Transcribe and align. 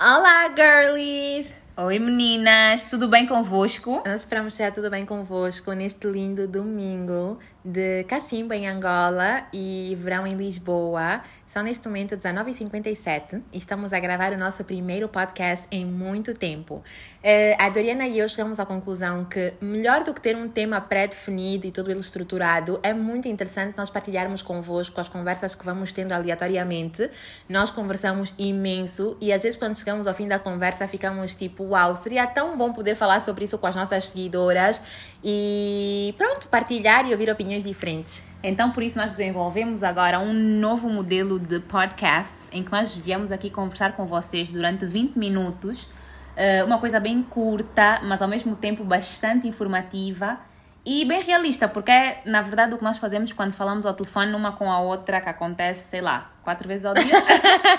Olá, 0.00 0.48
girlies! 0.54 1.52
Oi 1.76 1.98
meninas, 1.98 2.84
tudo 2.84 3.08
bem 3.08 3.26
convosco? 3.26 4.00
Nós 4.06 4.22
esperamos 4.22 4.54
que 4.54 4.70
tudo 4.70 4.88
bem 4.88 5.04
convosco 5.04 5.72
neste 5.72 6.06
lindo 6.06 6.46
domingo 6.46 7.40
de 7.64 8.04
Cacimba 8.04 8.54
em 8.54 8.68
Angola 8.68 9.48
e 9.52 9.98
verão 10.00 10.24
em 10.24 10.34
Lisboa. 10.36 11.20
São 11.58 11.64
neste 11.64 11.88
momento 11.88 12.16
19h57 12.16 13.42
e 13.52 13.58
estamos 13.58 13.92
a 13.92 13.98
gravar 13.98 14.32
o 14.32 14.38
nosso 14.38 14.62
primeiro 14.62 15.08
podcast 15.08 15.66
em 15.72 15.84
muito 15.84 16.32
tempo. 16.32 16.76
Uh, 16.76 17.56
a 17.58 17.68
Doriana 17.68 18.06
e 18.06 18.16
eu 18.16 18.28
chegamos 18.28 18.60
à 18.60 18.64
conclusão 18.64 19.24
que, 19.24 19.54
melhor 19.60 20.04
do 20.04 20.14
que 20.14 20.20
ter 20.20 20.36
um 20.36 20.48
tema 20.48 20.80
pré-definido 20.80 21.66
e 21.66 21.72
todo 21.72 21.90
ele 21.90 21.98
estruturado, 21.98 22.78
é 22.80 22.94
muito 22.94 23.26
interessante 23.26 23.76
nós 23.76 23.90
partilharmos 23.90 24.40
convosco 24.40 25.00
as 25.00 25.08
conversas 25.08 25.56
que 25.56 25.64
vamos 25.64 25.92
tendo 25.92 26.12
aleatoriamente. 26.12 27.10
Nós 27.48 27.72
conversamos 27.72 28.32
imenso 28.38 29.16
e 29.20 29.32
às 29.32 29.42
vezes, 29.42 29.58
quando 29.58 29.76
chegamos 29.76 30.06
ao 30.06 30.14
fim 30.14 30.28
da 30.28 30.38
conversa, 30.38 30.86
ficamos 30.86 31.34
tipo: 31.34 31.64
Uau, 31.64 31.96
seria 31.96 32.24
tão 32.28 32.56
bom 32.56 32.72
poder 32.72 32.94
falar 32.94 33.24
sobre 33.24 33.46
isso 33.46 33.58
com 33.58 33.66
as 33.66 33.74
nossas 33.74 34.10
seguidoras 34.10 34.80
e 35.24 36.14
pronto, 36.16 36.46
partilhar 36.46 37.04
e 37.04 37.10
ouvir 37.10 37.28
opiniões 37.28 37.64
diferentes. 37.64 38.27
Então, 38.42 38.70
por 38.70 38.82
isso, 38.82 38.96
nós 38.96 39.10
desenvolvemos 39.10 39.82
agora 39.82 40.20
um 40.20 40.32
novo 40.32 40.88
modelo 40.88 41.38
de 41.38 41.58
podcasts 41.58 42.48
em 42.52 42.62
que 42.62 42.70
nós 42.70 42.94
viemos 42.94 43.32
aqui 43.32 43.50
conversar 43.50 43.96
com 43.96 44.06
vocês 44.06 44.50
durante 44.50 44.86
20 44.86 45.16
minutos. 45.16 45.88
Eh, 46.36 46.62
uma 46.62 46.78
coisa 46.78 47.00
bem 47.00 47.20
curta, 47.20 48.00
mas 48.04 48.22
ao 48.22 48.28
mesmo 48.28 48.54
tempo 48.54 48.84
bastante 48.84 49.48
informativa 49.48 50.38
e 50.84 51.04
bem 51.04 51.22
realista, 51.22 51.68
porque 51.68 51.90
é, 51.90 52.22
na 52.24 52.40
verdade, 52.40 52.74
o 52.74 52.78
que 52.78 52.84
nós 52.84 52.98
fazemos 52.98 53.32
quando 53.32 53.52
falamos 53.52 53.84
ao 53.84 53.94
telefone 53.94 54.34
uma 54.34 54.52
com 54.52 54.70
a 54.70 54.80
outra, 54.80 55.20
que 55.20 55.28
acontece, 55.28 55.88
sei 55.88 56.00
lá, 56.00 56.30
quatro 56.42 56.66
vezes 56.66 56.86
ao 56.86 56.94
dia. 56.94 57.12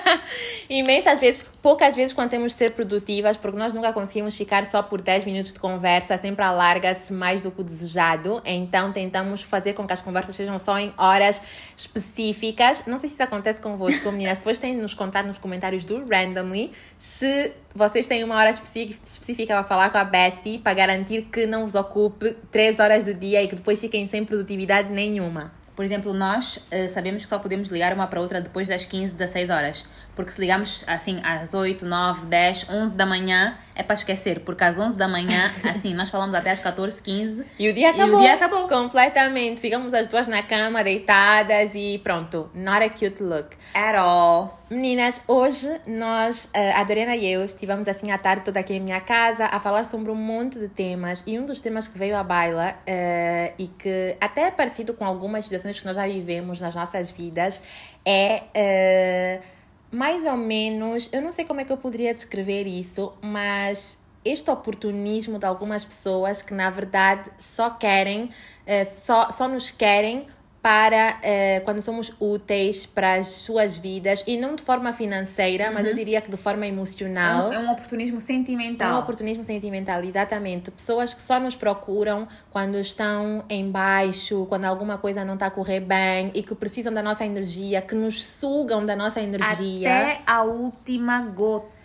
Imensas 0.69 1.19
vezes, 1.19 1.43
poucas 1.59 1.95
vezes 1.95 2.13
quando 2.13 2.29
temos 2.29 2.51
de 2.51 2.59
ser 2.59 2.71
produtivas, 2.73 3.35
porque 3.35 3.57
nós 3.57 3.73
nunca 3.73 3.91
conseguimos 3.93 4.35
ficar 4.35 4.63
só 4.65 4.83
por 4.83 5.01
10 5.01 5.25
minutos 5.25 5.51
de 5.51 5.59
conversa, 5.59 6.19
sempre 6.19 6.45
alarga-se 6.45 7.11
mais 7.11 7.41
do 7.41 7.49
que 7.49 7.61
o 7.61 7.63
desejado. 7.63 8.43
Então 8.45 8.91
tentamos 8.91 9.41
fazer 9.41 9.73
com 9.73 9.87
que 9.87 9.93
as 9.93 10.01
conversas 10.01 10.35
sejam 10.35 10.59
só 10.59 10.77
em 10.77 10.93
horas 10.95 11.41
específicas. 11.75 12.83
Não 12.85 12.99
sei 12.99 13.09
se 13.09 13.15
isso 13.15 13.23
acontece 13.23 13.59
convosco, 13.59 14.11
meninas. 14.11 14.37
Depois 14.37 14.59
têm 14.59 14.75
de 14.75 14.81
nos 14.81 14.93
contar 14.93 15.23
nos 15.23 15.39
comentários 15.39 15.83
do 15.83 16.05
Randomly 16.05 16.71
se 16.99 17.53
vocês 17.79 18.09
têm 18.09 18.25
uma 18.25 18.35
hora 18.35 18.51
específica 18.51 19.53
para 19.53 19.63
falar 19.63 19.89
com 19.89 19.97
a 19.97 20.03
Bestie 20.03 20.57
para 20.57 20.73
garantir 20.73 21.23
que 21.31 21.47
não 21.47 21.63
vos 21.63 21.75
ocupe 21.75 22.35
3 22.51 22.77
horas 22.77 23.05
do 23.05 23.13
dia 23.13 23.41
e 23.41 23.47
que 23.47 23.55
depois 23.55 23.79
fiquem 23.79 24.05
sem 24.05 24.25
produtividade 24.25 24.91
nenhuma. 24.91 25.57
Por 25.77 25.85
exemplo, 25.85 26.13
nós 26.13 26.57
uh, 26.57 26.89
sabemos 26.89 27.23
que 27.23 27.29
só 27.29 27.39
podemos 27.39 27.69
ligar 27.69 27.93
uma 27.93 28.05
para 28.05 28.19
outra 28.19 28.41
depois 28.41 28.67
das 28.67 28.83
15, 28.83 29.15
16 29.15 29.49
horas. 29.49 29.85
Porque 30.13 30.29
se 30.29 30.41
ligamos 30.41 30.83
assim 30.85 31.21
às 31.23 31.53
8, 31.53 31.85
9, 31.85 32.25
10, 32.25 32.69
11 32.69 32.95
da 32.97 33.05
manhã, 33.05 33.57
é 33.73 33.81
para 33.81 33.93
esquecer. 33.93 34.41
Porque 34.41 34.61
às 34.61 34.77
11 34.77 34.97
da 34.97 35.07
manhã, 35.07 35.53
assim, 35.63 35.93
nós 35.93 36.09
falamos 36.09 36.35
até 36.35 36.51
às 36.51 36.59
14, 36.59 37.01
15. 37.01 37.45
E 37.57 37.69
o 37.69 37.73
dia 37.73 37.91
acabou. 37.91 38.15
E 38.15 38.17
o 38.17 38.19
dia 38.19 38.33
acabou. 38.33 38.67
Completamente. 38.67 39.61
Ficamos 39.61 39.93
as 39.93 40.05
duas 40.07 40.27
na 40.27 40.43
cama, 40.43 40.83
deitadas 40.83 41.71
e 41.73 41.97
pronto. 42.03 42.49
Not 42.53 42.83
a 42.83 42.89
cute 42.89 43.23
look. 43.23 43.55
At 43.73 43.95
all. 43.95 44.58
Meninas, 44.69 45.19
hoje 45.27 45.81
nós, 45.87 46.47
eh, 46.53 46.71
a 46.73 46.83
Doriana 46.83 47.15
e 47.15 47.25
eu, 47.25 47.43
estivemos 47.43 47.87
assim 47.87 48.11
à 48.11 48.19
tarde 48.19 48.45
toda 48.45 48.59
aqui 48.59 48.75
em 48.75 48.79
minha 48.79 49.01
casa 49.01 49.45
a 49.45 49.59
falar 49.59 49.83
sobre 49.83 50.11
um 50.11 50.15
monte 50.15 50.59
de 50.59 50.67
temas. 50.67 51.23
E 51.25 51.39
um 51.39 51.45
dos 51.47 51.59
temas 51.59 51.87
que 51.87 51.97
veio 51.97 52.15
à 52.15 52.23
baila 52.23 52.75
uh, 52.75 53.53
e 53.57 53.67
que 53.67 54.15
até 54.21 54.43
é 54.43 54.51
parecido 54.51 54.93
com 54.93 55.03
algumas 55.03 55.45
situações 55.45 55.79
que 55.79 55.85
nós 55.85 55.95
já 55.95 56.05
vivemos 56.05 56.61
nas 56.61 56.75
nossas 56.75 57.09
vidas 57.09 57.59
é. 58.05 59.41
Uh, 59.41 59.59
mais 59.91 60.23
ou 60.27 60.37
menos, 60.37 61.09
eu 61.11 61.19
não 61.19 61.31
sei 61.31 61.45
como 61.45 61.61
é 61.61 61.65
que 61.65 61.71
eu 61.71 61.77
poderia 61.77 62.13
descrever 62.13 62.67
isso, 62.67 63.11
mas 63.23 63.97
este 64.23 64.51
oportunismo 64.51 65.39
de 65.39 65.47
algumas 65.47 65.83
pessoas 65.83 66.43
que 66.43 66.53
na 66.53 66.69
verdade 66.69 67.31
só 67.39 67.71
querem, 67.71 68.29
eh, 68.67 68.85
só, 68.85 69.31
só 69.31 69.47
nos 69.47 69.71
querem 69.71 70.27
para 70.61 71.17
uh, 71.19 71.63
quando 71.63 71.81
somos 71.81 72.11
úteis 72.19 72.85
para 72.85 73.15
as 73.15 73.27
suas 73.27 73.77
vidas 73.77 74.23
e 74.27 74.37
não 74.37 74.55
de 74.55 74.63
forma 74.63 74.91
financeira, 74.91 75.67
uhum. 75.67 75.73
mas 75.73 75.85
eu 75.85 75.91
uhum. 75.91 75.97
diria 75.97 76.21
que 76.21 76.29
de 76.29 76.37
forma 76.37 76.67
emocional. 76.67 77.53
É 77.53 77.59
um, 77.59 77.61
é 77.63 77.67
um, 77.67 77.71
oportunismo 77.71 78.19
sentimental. 78.19 78.91
É 78.91 78.95
um 78.95 78.99
oportunismo 78.99 79.43
sentimental, 79.43 80.03
exatamente. 80.03 80.69
Pessoas 80.71 81.13
que 81.13 81.21
só 81.21 81.39
nos 81.39 81.55
procuram 81.55 82.27
quando 82.51 82.77
estão 82.77 83.43
em 83.49 83.71
baixo, 83.71 84.45
quando 84.49 84.65
alguma 84.65 84.97
coisa 84.97 85.23
não 85.23 85.35
está 85.35 85.45
a 85.45 85.51
correr 85.51 85.79
bem 85.79 86.31
e 86.33 86.43
que 86.43 86.53
precisam 86.53 86.93
da 86.93 87.01
nossa 87.01 87.25
energia, 87.25 87.81
que 87.81 87.95
nos 87.95 88.25
sugam 88.25 88.85
da 88.85 88.95
nossa 88.95 89.21
energia. 89.21 89.89
Até 89.89 90.21
a 90.27 90.43
última 90.43 91.21
gota 91.21 91.78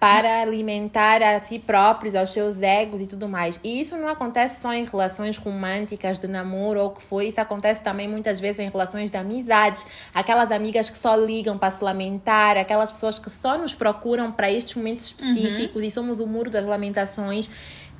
para 0.00 0.42
alimentar 0.42 1.22
a 1.22 1.40
si 1.44 1.60
próprios, 1.60 2.14
aos 2.16 2.32
seus 2.32 2.60
egos 2.60 3.00
e 3.00 3.06
tudo 3.06 3.28
mais. 3.28 3.60
E 3.62 3.80
isso 3.80 3.96
não 3.96 4.08
acontece 4.08 4.60
só 4.60 4.72
em 4.72 4.84
relações 4.84 5.36
românticas, 5.36 6.18
de 6.18 6.26
namoro 6.26 6.80
ou 6.80 6.86
o 6.86 6.90
que 6.90 7.02
for, 7.02 7.22
isso 7.22 7.40
acontece 7.40 7.80
também 7.82 8.08
muitas 8.08 8.40
vezes 8.40 8.58
em 8.58 8.68
relações 8.68 9.10
de 9.10 9.16
amizades, 9.16 9.86
aquelas 10.12 10.50
amigas 10.50 10.90
que 10.90 10.98
só 10.98 11.14
ligam 11.14 11.56
para 11.56 11.70
se 11.70 11.84
lamentar, 11.84 12.56
aquelas 12.56 12.90
pessoas 12.90 13.18
que 13.18 13.30
só 13.30 13.56
nos 13.56 13.74
procuram 13.74 14.32
para 14.32 14.50
estes 14.50 14.74
momentos 14.74 15.06
específicos 15.06 15.82
uhum. 15.82 15.88
e 15.88 15.90
somos 15.90 16.18
o 16.18 16.26
muro 16.26 16.50
das 16.50 16.66
lamentações, 16.66 17.48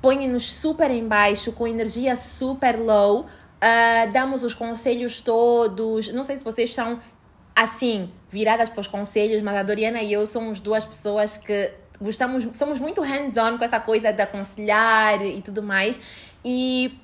põem-nos 0.00 0.52
super 0.54 0.90
em 0.90 1.06
baixo, 1.06 1.52
com 1.52 1.68
energia 1.68 2.16
super 2.16 2.80
low, 2.80 3.20
uh, 3.20 4.12
damos 4.12 4.42
os 4.42 4.54
conselhos 4.54 5.20
todos, 5.20 6.12
não 6.12 6.24
sei 6.24 6.36
se 6.38 6.44
vocês 6.44 6.74
são 6.74 6.98
assim, 7.54 8.10
viradas 8.30 8.70
para 8.70 8.80
os 8.80 8.86
conselhos, 8.86 9.42
mas 9.42 9.56
a 9.56 9.62
Doriana 9.62 10.00
e 10.02 10.12
eu 10.12 10.26
somos 10.26 10.60
duas 10.60 10.86
pessoas 10.86 11.36
que 11.36 11.70
gostamos, 12.00 12.46
somos 12.54 12.78
muito 12.78 13.00
hands-on 13.00 13.58
com 13.58 13.64
essa 13.64 13.78
coisa 13.78 14.12
de 14.12 14.22
aconselhar 14.22 15.24
e 15.24 15.40
tudo 15.42 15.62
mais. 15.62 16.00
E 16.44 16.98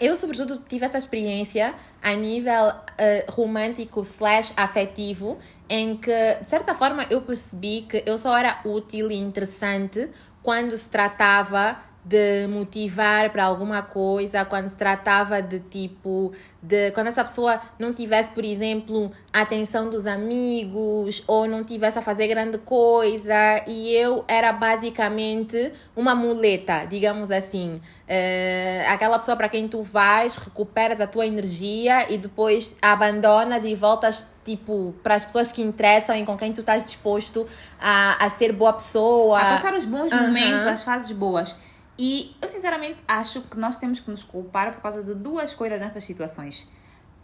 eu, 0.00 0.16
sobretudo, 0.16 0.58
tive 0.58 0.84
essa 0.84 0.98
experiência 0.98 1.74
a 2.02 2.14
nível 2.14 2.68
uh, 2.68 3.32
romântico 3.32 4.00
slash 4.02 4.52
afetivo, 4.56 5.38
em 5.68 5.96
que, 5.96 6.34
de 6.42 6.48
certa 6.48 6.74
forma, 6.74 7.06
eu 7.10 7.20
percebi 7.20 7.86
que 7.88 8.02
eu 8.06 8.18
só 8.18 8.36
era 8.36 8.60
útil 8.64 9.10
e 9.10 9.14
interessante 9.14 10.08
quando 10.42 10.76
se 10.76 10.88
tratava 10.88 11.78
de 12.04 12.46
motivar 12.48 13.30
para 13.30 13.44
alguma 13.44 13.80
coisa, 13.82 14.44
quando 14.44 14.68
se 14.68 14.76
tratava 14.76 15.40
de 15.40 15.58
tipo, 15.58 16.32
de 16.62 16.90
quando 16.90 17.06
essa 17.06 17.24
pessoa 17.24 17.58
não 17.78 17.94
tivesse, 17.94 18.30
por 18.30 18.44
exemplo, 18.44 19.10
a 19.32 19.40
atenção 19.40 19.88
dos 19.88 20.06
amigos 20.06 21.24
ou 21.26 21.48
não 21.48 21.64
tivesse 21.64 21.98
a 21.98 22.02
fazer 22.02 22.26
grande 22.28 22.58
coisa 22.58 23.64
e 23.66 23.94
eu 23.94 24.22
era 24.28 24.52
basicamente 24.52 25.72
uma 25.96 26.14
muleta, 26.14 26.84
digamos 26.84 27.30
assim. 27.30 27.80
Uh, 28.04 28.92
aquela 28.92 29.18
pessoa 29.18 29.34
para 29.34 29.48
quem 29.48 29.66
tu 29.66 29.82
vais, 29.82 30.36
recuperas 30.36 31.00
a 31.00 31.06
tua 31.06 31.26
energia 31.26 32.12
e 32.12 32.18
depois 32.18 32.76
abandonas 32.82 33.64
e 33.64 33.74
voltas 33.74 34.26
tipo, 34.44 34.94
para 35.02 35.14
as 35.14 35.24
pessoas 35.24 35.50
que 35.50 35.62
interessam 35.62 36.14
e 36.14 36.24
com 36.24 36.36
quem 36.36 36.52
tu 36.52 36.60
estás 36.60 36.84
disposto 36.84 37.46
a, 37.80 38.26
a 38.26 38.30
ser 38.30 38.52
boa 38.52 38.74
pessoa. 38.74 39.38
A 39.38 39.44
passar 39.56 39.72
os 39.72 39.86
bons 39.86 40.12
uhum. 40.12 40.20
momentos, 40.20 40.66
as 40.66 40.82
fases 40.82 41.10
boas. 41.12 41.56
E 41.98 42.34
eu 42.42 42.48
sinceramente 42.48 42.98
acho 43.06 43.42
que 43.42 43.58
nós 43.58 43.76
temos 43.76 44.00
que 44.00 44.10
nos 44.10 44.22
culpar 44.22 44.72
por 44.72 44.82
causa 44.82 45.02
de 45.02 45.14
duas 45.14 45.54
coisas 45.54 45.80
nessas 45.80 46.04
situações. 46.04 46.68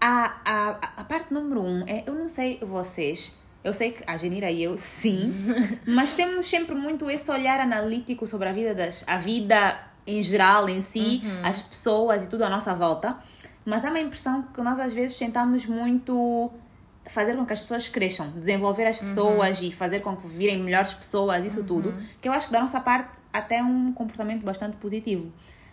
A, 0.00 0.36
a, 0.44 0.68
a 0.98 1.04
parte 1.04 1.32
número 1.34 1.62
um 1.62 1.84
é, 1.86 2.04
eu 2.06 2.14
não 2.14 2.28
sei 2.28 2.58
vocês, 2.62 3.36
eu 3.62 3.74
sei 3.74 3.92
que 3.92 4.02
a 4.06 4.16
Genira 4.16 4.50
e 4.50 4.62
eu, 4.62 4.76
sim, 4.76 5.34
mas 5.86 6.14
temos 6.14 6.48
sempre 6.48 6.74
muito 6.74 7.10
esse 7.10 7.30
olhar 7.30 7.60
analítico 7.60 8.26
sobre 8.26 8.48
a 8.48 8.52
vida 8.52 8.74
das, 8.74 9.04
a 9.06 9.18
vida 9.18 9.78
em 10.06 10.22
geral, 10.22 10.68
em 10.68 10.80
si, 10.80 11.20
uhum. 11.22 11.46
as 11.46 11.60
pessoas 11.60 12.24
e 12.24 12.28
tudo 12.28 12.44
à 12.44 12.48
nossa 12.48 12.74
volta. 12.74 13.18
Mas 13.64 13.82
dá 13.82 13.90
uma 13.90 14.00
impressão 14.00 14.42
que 14.54 14.60
nós 14.62 14.80
às 14.80 14.92
vezes 14.92 15.16
tentamos 15.18 15.66
muito 15.66 16.50
fazer 17.06 17.36
com 17.36 17.44
que 17.46 17.52
as 17.52 17.62
pessoas 17.62 17.88
cresçam, 17.88 18.30
desenvolver 18.30 18.86
as 18.86 18.98
pessoas 18.98 19.60
uhum. 19.60 19.66
e 19.66 19.72
fazer 19.72 20.00
com 20.00 20.16
que 20.16 20.26
virem 20.26 20.58
melhores 20.62 20.92
pessoas, 20.92 21.44
isso 21.44 21.60
uhum. 21.60 21.66
tudo, 21.66 21.96
que 22.20 22.28
eu 22.28 22.32
acho 22.32 22.46
que 22.46 22.52
da 22.52 22.60
nossa 22.60 22.80
parte 22.80 23.20
até 23.32 23.58
é 23.58 23.62
um 23.62 23.92
comportamento 23.92 24.44
bastante 24.44 24.76
positivo. 24.76 25.32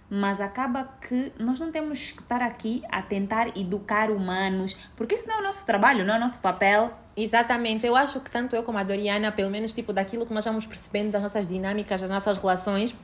Mas 0.09 0.39
acaba 0.39 0.89
que 1.01 1.33
nós 1.37 1.59
não 1.59 1.69
temos 1.69 2.11
que 2.11 2.21
estar 2.21 2.41
aqui 2.41 2.81
a 2.89 3.01
tentar 3.01 3.57
educar 3.57 4.09
humanos, 4.09 4.89
porque 4.95 5.15
isso 5.15 5.27
não 5.27 5.35
é 5.35 5.39
o 5.39 5.43
nosso 5.43 5.65
trabalho, 5.65 6.05
não 6.05 6.13
é 6.13 6.17
o 6.17 6.19
nosso 6.19 6.39
papel. 6.39 6.93
Exatamente, 7.15 7.85
eu 7.85 7.93
acho 7.93 8.21
que 8.21 8.31
tanto 8.31 8.55
eu 8.55 8.63
como 8.63 8.77
a 8.77 8.83
Doriana, 8.83 9.33
pelo 9.33 9.49
menos 9.49 9.73
tipo 9.73 9.91
daquilo 9.91 10.25
que 10.25 10.33
nós 10.33 10.45
vamos 10.45 10.65
percebendo 10.65 11.11
das 11.11 11.21
nossas 11.21 11.45
dinâmicas, 11.45 11.99
das 11.99 12.09
nossas 12.09 12.37
relações, 12.37 12.95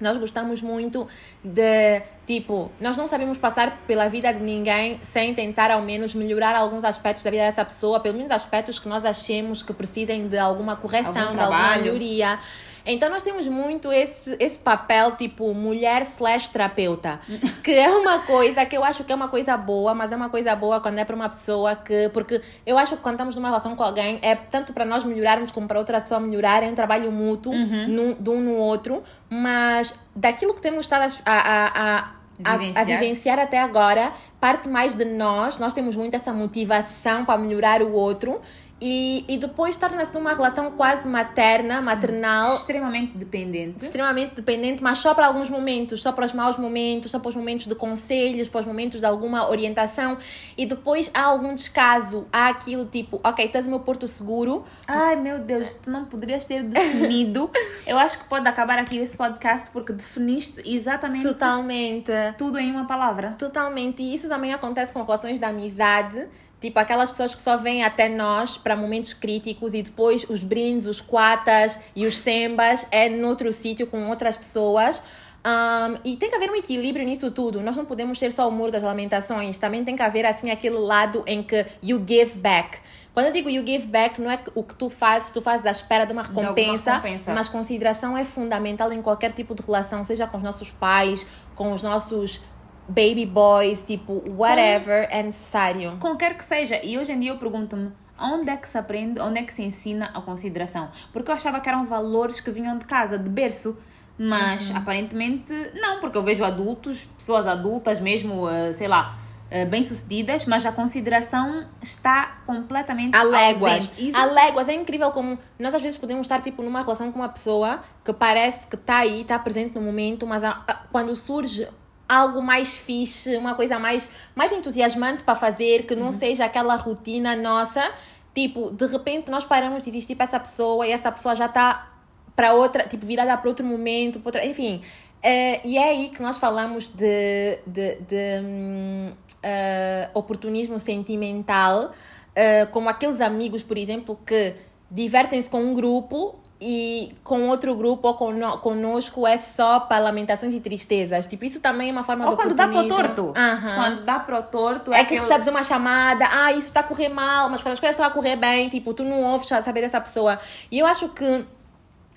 nós 0.00 0.16
gostamos 0.16 0.62
muito 0.62 1.06
de, 1.42 2.02
tipo, 2.26 2.70
nós 2.80 2.96
não 2.96 3.06
sabemos 3.06 3.38
passar 3.38 3.78
pela 3.86 4.08
vida 4.08 4.32
de 4.32 4.40
ninguém 4.40 4.98
sem 5.02 5.34
tentar 5.34 5.70
ao 5.70 5.82
menos 5.82 6.14
melhorar 6.14 6.56
alguns 6.56 6.84
aspectos 6.84 7.22
da 7.22 7.30
vida 7.30 7.42
dessa 7.42 7.64
pessoa, 7.64 8.00
pelo 8.00 8.16
menos 8.16 8.30
aspectos 8.30 8.78
que 8.78 8.88
nós 8.88 9.04
achemos 9.04 9.62
que 9.62 9.72
precisem 9.72 10.28
de 10.28 10.38
alguma 10.38 10.76
correção, 10.76 11.32
de 11.32 11.40
alguma 11.40 11.76
melhoria. 11.76 12.38
Então 12.84 13.08
nós 13.08 13.22
temos 13.22 13.46
muito 13.46 13.92
esse, 13.92 14.36
esse 14.38 14.58
papel 14.58 15.12
tipo 15.16 15.52
mulher 15.54 16.02
slash 16.02 16.50
terapeuta, 16.50 17.20
que 17.62 17.72
é 17.72 17.90
uma 17.90 18.20
coisa 18.20 18.64
que 18.66 18.76
eu 18.76 18.84
acho 18.84 19.04
que 19.04 19.12
é 19.12 19.14
uma 19.14 19.28
coisa 19.28 19.56
boa, 19.56 19.94
mas 19.94 20.12
é 20.12 20.16
uma 20.16 20.28
coisa 20.28 20.54
boa 20.54 20.80
quando 20.80 20.98
é 20.98 21.04
para 21.04 21.16
uma 21.16 21.28
pessoa 21.28 21.76
que. 21.76 22.08
Porque 22.10 22.40
eu 22.66 22.76
acho 22.78 22.96
que 22.96 23.02
quando 23.02 23.14
estamos 23.14 23.36
numa 23.36 23.48
relação 23.48 23.76
com 23.76 23.82
alguém, 23.82 24.18
é 24.22 24.34
tanto 24.34 24.72
para 24.72 24.84
nós 24.84 25.04
melhorarmos 25.04 25.50
como 25.50 25.68
para 25.68 25.78
outra 25.78 26.00
pessoa 26.00 26.20
melhorar, 26.20 26.62
é 26.62 26.66
um 26.66 26.74
trabalho 26.74 27.10
mútuo 27.12 27.52
uhum. 27.52 27.88
num, 27.88 28.14
de 28.14 28.30
um 28.30 28.40
no 28.40 28.52
outro, 28.52 29.02
mas 29.28 29.94
daquilo 30.14 30.54
que 30.54 30.60
temos 30.60 30.86
estado 30.86 31.12
a, 31.24 31.32
a, 31.32 31.98
a 31.98 32.22
a, 32.44 32.80
a, 32.80 32.84
vivenciar 32.84 33.38
até 33.38 33.60
agora 33.60 34.12
parte 34.40 34.68
mais 34.68 34.94
de 34.94 35.04
nós. 35.04 35.58
Nós 35.58 35.72
temos 35.72 35.94
muito 35.94 36.14
essa 36.14 36.32
motivação 36.32 37.24
para 37.24 37.38
melhorar 37.38 37.82
o 37.82 37.92
outro 37.92 38.40
e, 38.84 39.24
e 39.28 39.38
depois 39.38 39.76
torna-se 39.76 40.12
numa 40.12 40.34
relação 40.34 40.72
quase 40.72 41.08
materna, 41.08 41.80
maternal. 41.80 42.56
Extremamente 42.56 43.16
dependente. 43.16 43.84
Extremamente 43.84 44.34
dependente, 44.34 44.82
mas 44.82 44.98
só 44.98 45.14
para 45.14 45.28
alguns 45.28 45.48
momentos, 45.48 46.02
só 46.02 46.10
para 46.10 46.26
os 46.26 46.32
maus 46.32 46.58
momentos, 46.58 47.12
só 47.12 47.20
para 47.20 47.28
os 47.28 47.36
momentos 47.36 47.68
de 47.68 47.76
conselhos, 47.76 48.48
para 48.48 48.62
os 48.62 48.66
momentos 48.66 48.98
de 48.98 49.06
alguma 49.06 49.48
orientação. 49.48 50.18
E 50.58 50.66
depois 50.66 51.08
há 51.14 51.22
algum 51.22 51.54
descaso, 51.54 52.26
há 52.32 52.48
aquilo 52.48 52.84
tipo, 52.86 53.20
ok, 53.22 53.46
tu 53.46 53.56
és 53.56 53.68
o 53.68 53.70
meu 53.70 53.78
porto 53.78 54.08
seguro. 54.08 54.64
Ai 54.88 55.14
meu 55.14 55.38
Deus, 55.38 55.70
tu 55.80 55.88
não 55.88 56.04
poderias 56.04 56.44
ter 56.44 56.64
definido. 56.64 57.48
Eu 57.86 57.96
acho 57.96 58.18
que 58.18 58.24
pode 58.24 58.48
acabar 58.48 58.80
aqui 58.80 58.98
esse 58.98 59.16
podcast 59.16 59.70
porque 59.70 59.92
definiste 59.92 60.60
exatamente. 60.66 61.22
Totalmente. 61.22 62.10
Tudo 62.36 62.58
em 62.58 62.72
uma 62.72 62.88
palavra. 62.88 63.36
Totalmente. 63.38 64.02
E 64.02 64.12
isso 64.12 64.28
também 64.28 64.52
acontece 64.52 64.92
com 64.92 65.04
relações 65.04 65.38
de 65.38 65.44
amizade 65.44 66.28
Tipo, 66.62 66.78
aquelas 66.78 67.10
pessoas 67.10 67.34
que 67.34 67.42
só 67.42 67.56
vêm 67.56 67.82
até 67.82 68.08
nós 68.08 68.56
para 68.56 68.76
momentos 68.76 69.12
críticos 69.12 69.74
e 69.74 69.82
depois 69.82 70.24
os 70.28 70.44
brindes, 70.44 70.86
os 70.86 71.00
quatas 71.00 71.76
e 71.94 72.06
os 72.06 72.20
sembas 72.20 72.86
é 72.92 73.08
noutro 73.08 73.52
sítio 73.52 73.84
com 73.84 74.08
outras 74.08 74.36
pessoas. 74.36 75.02
Um, 75.44 75.98
e 76.04 76.16
tem 76.16 76.30
que 76.30 76.36
haver 76.36 76.48
um 76.48 76.54
equilíbrio 76.54 77.04
nisso 77.04 77.28
tudo. 77.32 77.60
Nós 77.60 77.76
não 77.76 77.84
podemos 77.84 78.16
ser 78.16 78.30
só 78.30 78.48
o 78.48 78.52
muro 78.52 78.70
das 78.70 78.84
lamentações. 78.84 79.58
Também 79.58 79.82
tem 79.82 79.96
que 79.96 80.02
haver 80.02 80.24
assim 80.24 80.52
aquele 80.52 80.78
lado 80.78 81.24
em 81.26 81.42
que 81.42 81.66
you 81.82 82.00
give 82.06 82.36
back. 82.36 82.78
Quando 83.12 83.26
eu 83.26 83.32
digo 83.32 83.50
you 83.50 83.66
give 83.66 83.88
back, 83.88 84.20
não 84.20 84.30
é 84.30 84.38
o 84.54 84.62
que 84.62 84.74
tu 84.74 84.88
fazes, 84.88 85.32
tu 85.32 85.42
fazes 85.42 85.66
à 85.66 85.72
espera 85.72 86.06
de 86.06 86.12
uma 86.12 86.22
recompensa, 86.22 86.94
recompensa, 86.94 87.34
mas 87.34 87.48
consideração 87.48 88.16
é 88.16 88.24
fundamental 88.24 88.90
em 88.90 89.02
qualquer 89.02 89.32
tipo 89.32 89.54
de 89.54 89.62
relação, 89.62 90.02
seja 90.02 90.26
com 90.26 90.38
os 90.38 90.42
nossos 90.42 90.70
pais, 90.70 91.26
com 91.54 91.74
os 91.74 91.82
nossos 91.82 92.40
baby 92.88 93.26
boys, 93.26 93.82
tipo, 93.82 94.22
whatever 94.28 95.06
é 95.10 95.22
necessário. 95.22 95.96
Com 95.98 96.16
quer 96.16 96.36
que 96.36 96.44
seja. 96.44 96.80
E 96.84 96.98
hoje 96.98 97.12
em 97.12 97.20
dia 97.20 97.30
eu 97.30 97.38
pergunto-me, 97.38 97.92
onde 98.18 98.50
é 98.50 98.56
que 98.56 98.68
se 98.68 98.78
aprende, 98.78 99.20
onde 99.20 99.40
é 99.40 99.42
que 99.42 99.52
se 99.52 99.62
ensina 99.62 100.10
a 100.14 100.20
consideração? 100.20 100.90
Porque 101.12 101.30
eu 101.30 101.34
achava 101.34 101.60
que 101.60 101.68
eram 101.68 101.86
valores 101.86 102.40
que 102.40 102.50
vinham 102.50 102.78
de 102.78 102.84
casa, 102.84 103.18
de 103.18 103.28
berço. 103.28 103.76
Mas 104.18 104.70
uhum. 104.70 104.76
aparentemente 104.76 105.52
não, 105.74 105.98
porque 105.98 106.16
eu 106.16 106.22
vejo 106.22 106.44
adultos, 106.44 107.06
pessoas 107.18 107.46
adultas 107.46 107.98
mesmo, 107.98 108.46
uh, 108.46 108.72
sei 108.74 108.86
lá, 108.86 109.16
uh, 109.50 109.66
bem-sucedidas, 109.68 110.44
mas 110.44 110.66
a 110.66 110.70
consideração 110.70 111.66
está 111.82 112.40
completamente 112.44 113.16
a 113.16 113.22
léguas. 113.22 113.90
Isso... 113.98 114.16
A 114.16 114.26
léguas. 114.26 114.68
É 114.68 114.74
incrível 114.74 115.10
como 115.10 115.38
nós 115.58 115.74
às 115.74 115.82
vezes 115.82 115.98
podemos 115.98 116.26
estar 116.26 116.40
tipo 116.40 116.62
numa 116.62 116.82
relação 116.82 117.10
com 117.10 117.20
uma 117.20 117.28
pessoa 117.28 117.82
que 118.04 118.12
parece 118.12 118.66
que 118.66 118.76
está 118.76 118.98
aí, 118.98 119.22
está 119.22 119.38
presente 119.38 119.74
no 119.74 119.80
momento, 119.80 120.26
mas 120.26 120.44
a, 120.44 120.62
a, 120.68 120.74
quando 120.92 121.16
surge 121.16 121.66
algo 122.12 122.42
mais 122.42 122.76
fixe, 122.76 123.36
uma 123.36 123.54
coisa 123.54 123.78
mais, 123.78 124.06
mais 124.34 124.52
entusiasmante 124.52 125.24
para 125.24 125.34
fazer, 125.34 125.86
que 125.86 125.94
não 125.94 126.06
uhum. 126.06 126.12
seja 126.12 126.44
aquela 126.44 126.74
rotina 126.76 127.34
nossa. 127.34 127.90
Tipo, 128.34 128.70
de 128.70 128.86
repente 128.86 129.30
nós 129.30 129.44
paramos 129.44 129.82
de 129.82 129.90
existir 129.90 130.14
para 130.14 130.26
essa 130.26 130.40
pessoa 130.40 130.86
e 130.86 130.92
essa 130.92 131.10
pessoa 131.10 131.34
já 131.34 131.46
está 131.46 131.90
para 132.36 132.52
outra, 132.52 132.84
tipo, 132.84 133.06
virada 133.06 133.36
para 133.36 133.48
outro 133.48 133.64
momento, 133.64 134.20
para 134.20 134.28
outra, 134.28 134.46
enfim. 134.46 134.82
Uh, 135.22 135.60
e 135.64 135.78
é 135.78 135.90
aí 135.90 136.08
que 136.10 136.20
nós 136.20 136.36
falamos 136.36 136.88
de, 136.88 137.58
de, 137.66 137.96
de 137.96 138.40
um, 138.42 139.12
uh, 139.12 139.16
eh, 139.42 140.10
oportunismo 140.14 140.78
sentimental, 140.80 141.92
uh, 141.92 142.70
como 142.72 142.88
aqueles 142.88 143.20
amigos, 143.20 143.62
por 143.62 143.78
exemplo, 143.78 144.18
que 144.26 144.54
divertem-se 144.90 145.48
com 145.48 145.62
um 145.62 145.74
grupo 145.74 146.41
e 146.64 147.12
com 147.24 147.48
outro 147.48 147.74
grupo 147.74 148.06
ou 148.06 148.14
con 148.14 148.32
conosco 148.60 149.26
é 149.26 149.36
só 149.36 149.80
para 149.80 150.04
lamentações 150.04 150.54
e 150.54 150.60
tristezas. 150.60 151.26
Tipo, 151.26 151.44
isso 151.44 151.60
também 151.60 151.88
é 151.88 151.92
uma 151.92 152.04
forma 152.04 152.24
ou 152.24 152.30
de 152.30 152.36
quando 152.36 152.54
dá 152.54 152.68
para 152.68 152.78
o 152.78 152.86
torto. 152.86 153.22
Uhum. 153.26 153.74
Quando 153.74 154.02
dá 154.02 154.20
para 154.20 154.38
o 154.38 154.42
torto 154.44 154.94
é, 154.94 155.00
é 155.00 155.04
que 155.04 155.14
aquele... 155.14 155.20
recebes 155.22 155.48
uma 155.48 155.64
chamada, 155.64 156.24
ah, 156.30 156.52
isso 156.52 156.68
está 156.68 156.80
a 156.80 156.84
correr 156.84 157.08
mal, 157.08 157.50
mas 157.50 157.60
quando 157.62 157.72
as 157.72 157.80
coisas 157.80 157.96
estão 157.96 158.06
a 158.06 158.10
correr 158.10 158.36
bem, 158.36 158.68
tipo, 158.68 158.94
tu 158.94 159.02
não 159.02 159.24
ouves 159.24 159.48
saber 159.48 159.80
dessa 159.80 160.00
pessoa. 160.00 160.38
E 160.70 160.78
eu 160.78 160.86
acho 160.86 161.08
que, 161.08 161.44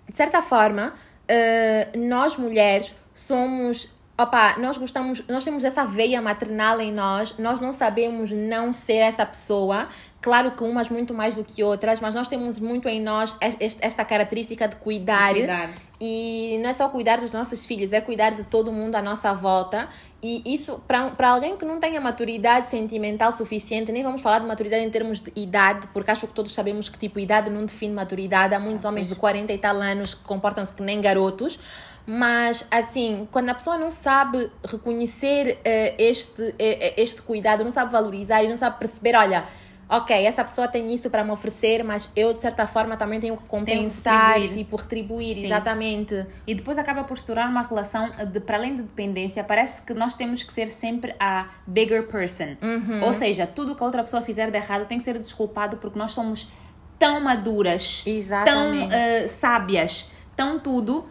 de 0.07 0.15
certa 0.15 0.43
forma, 0.43 0.93
uh, 0.93 1.97
nós 1.97 2.37
mulheres 2.37 2.93
somos 3.15 3.89
Opa, 4.17 4.57
nós 4.59 4.77
gostamos, 4.77 5.21
nós 5.27 5.43
temos 5.43 5.65
essa 5.65 5.83
veia 5.83 6.21
maternal 6.21 6.79
em 6.79 6.89
nós, 6.89 7.35
nós 7.37 7.59
não 7.59 7.73
sabemos 7.73 8.31
não 8.31 8.71
ser 8.71 8.99
essa 8.99 9.25
pessoa. 9.25 9.89
Claro 10.21 10.51
que 10.51 10.63
umas 10.63 10.87
muito 10.87 11.13
mais 11.13 11.35
do 11.35 11.43
que 11.43 11.61
outras, 11.61 11.99
mas 11.99 12.15
nós 12.15 12.29
temos 12.29 12.57
muito 12.57 12.87
em 12.87 13.01
nós 13.01 13.35
esta 13.59 14.05
característica 14.05 14.69
de 14.69 14.77
cuidar. 14.77 15.33
De 15.33 15.41
cuidar. 15.41 15.69
E 15.99 16.57
não 16.61 16.69
é 16.69 16.73
só 16.73 16.87
cuidar 16.87 17.19
dos 17.19 17.31
nossos 17.31 17.65
filhos, 17.65 17.91
é 17.91 17.99
cuidar 17.99 18.31
de 18.31 18.43
todo 18.43 18.71
mundo 18.71 18.95
à 18.95 19.01
nossa 19.01 19.33
volta. 19.33 19.89
E 20.23 20.41
isso, 20.45 20.81
para 20.87 21.29
alguém 21.29 21.57
que 21.57 21.65
não 21.65 21.79
tenha 21.79 21.99
maturidade 21.99 22.67
sentimental 22.67 23.35
suficiente, 23.35 23.91
nem 23.91 24.01
vamos 24.01 24.21
falar 24.21 24.39
de 24.39 24.45
maturidade 24.45 24.83
em 24.83 24.89
termos 24.89 25.19
de 25.19 25.31
idade, 25.35 25.87
porque 25.93 26.09
acho 26.09 26.25
que 26.25 26.33
todos 26.33 26.53
sabemos 26.53 26.87
que 26.87 26.97
tipo 26.97 27.19
idade 27.19 27.49
não 27.49 27.65
define 27.65 27.93
maturidade. 27.93 28.55
Há 28.55 28.59
muitos 28.59 28.85
homens 28.85 29.09
de 29.09 29.15
40 29.15 29.51
e 29.51 29.57
tal 29.57 29.75
anos 29.75 30.15
que 30.15 30.23
comportam-se 30.23 30.73
que 30.73 30.81
nem 30.81 31.01
garotos. 31.01 31.59
Mas, 32.05 32.65
assim, 32.69 33.27
quando 33.31 33.49
a 33.49 33.53
pessoa 33.53 33.77
não 33.77 33.89
sabe 33.89 34.49
reconhecer 34.63 35.57
uh, 35.57 35.95
este, 35.97 36.41
uh, 36.41 36.55
este 36.97 37.21
cuidado, 37.21 37.63
não 37.63 37.71
sabe 37.71 37.91
valorizar 37.91 38.43
e 38.43 38.47
não 38.47 38.57
sabe 38.57 38.77
perceber, 38.77 39.15
olha, 39.15 39.45
ok, 39.89 40.25
essa 40.25 40.43
pessoa 40.43 40.67
tem 40.67 40.93
isso 40.93 41.09
para 41.09 41.23
me 41.23 41.31
oferecer, 41.31 41.83
mas 41.83 42.09
eu, 42.15 42.33
de 42.33 42.41
certa 42.41 42.65
forma, 42.67 42.97
também 42.97 43.19
tenho 43.19 43.37
que 43.37 43.47
compensar, 43.47 44.33
retribuir. 44.33 44.57
tipo, 44.57 44.75
retribuir, 44.75 45.35
Sim. 45.35 45.45
exatamente. 45.45 46.25
E 46.45 46.55
depois 46.55 46.77
acaba 46.77 47.03
por 47.03 47.17
estourar 47.17 47.49
uma 47.49 47.61
relação 47.61 48.11
de, 48.31 48.39
para 48.39 48.57
além 48.57 48.75
de 48.75 48.83
dependência, 48.83 49.43
parece 49.43 49.81
que 49.81 49.93
nós 49.93 50.15
temos 50.15 50.43
que 50.43 50.53
ser 50.53 50.71
sempre 50.71 51.15
a 51.19 51.47
bigger 51.65 52.07
person. 52.07 52.55
Uhum. 52.61 53.03
Ou 53.03 53.13
seja, 53.13 53.47
tudo 53.47 53.75
que 53.75 53.81
a 53.81 53.85
outra 53.85 54.03
pessoa 54.03 54.21
fizer 54.21 54.51
de 54.51 54.57
errado 54.57 54.87
tem 54.87 54.97
que 54.97 55.03
ser 55.03 55.17
desculpado 55.17 55.77
porque 55.77 55.97
nós 55.97 56.11
somos 56.11 56.51
tão 56.97 57.19
maduras, 57.19 58.05
exatamente. 58.07 58.89
tão 58.89 59.25
uh, 59.25 59.29
sábias, 59.29 60.11
tão 60.35 60.59
tudo 60.59 61.05